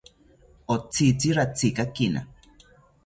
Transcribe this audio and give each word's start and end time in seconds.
Otzitzi 0.75 1.35
ratzikakina 1.41 2.25